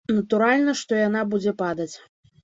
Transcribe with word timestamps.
Натуральна, 0.17 0.73
што 0.79 0.97
яна 1.01 1.21
будзе 1.33 1.53
падаць. 1.59 1.91